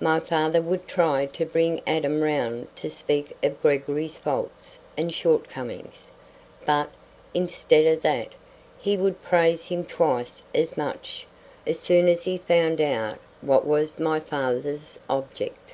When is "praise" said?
9.22-9.64